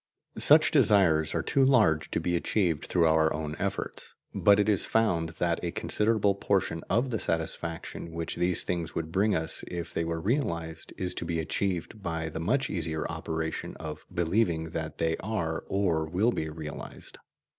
Such 0.39 0.71
desires 0.71 1.35
are 1.35 1.43
too 1.43 1.63
large 1.63 2.09
to 2.09 2.19
be 2.19 2.35
achieved 2.35 2.85
through 2.85 3.05
our 3.05 3.31
own 3.31 3.55
efforts. 3.59 4.15
But 4.33 4.59
it 4.59 4.67
is 4.67 4.83
found 4.83 5.29
that 5.37 5.63
a 5.63 5.69
considerable 5.69 6.33
portion 6.33 6.81
of 6.89 7.11
the 7.11 7.19
satisfaction 7.19 8.09
which 8.11 8.37
these 8.37 8.63
things 8.63 8.95
would 8.95 9.11
bring 9.11 9.35
us 9.35 9.63
if 9.67 9.93
they 9.93 10.03
were 10.03 10.19
realized 10.19 10.91
is 10.97 11.13
to 11.13 11.25
be 11.25 11.39
achieved 11.39 12.01
by 12.01 12.29
the 12.29 12.39
much 12.39 12.67
easier 12.67 13.07
operation 13.11 13.75
of 13.79 14.07
believing 14.11 14.71
that 14.71 14.97
they 14.97 15.17
are 15.17 15.65
or 15.67 16.07
will 16.07 16.31
be 16.31 16.49
realized. 16.49 17.19